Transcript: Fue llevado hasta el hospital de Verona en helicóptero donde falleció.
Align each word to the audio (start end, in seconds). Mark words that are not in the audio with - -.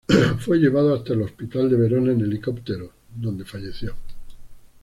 Fue 0.39 0.57
llevado 0.57 0.95
hasta 0.95 1.13
el 1.13 1.21
hospital 1.21 1.69
de 1.69 1.77
Verona 1.77 2.11
en 2.11 2.21
helicóptero 2.21 2.91
donde 3.15 3.45
falleció. 3.45 3.93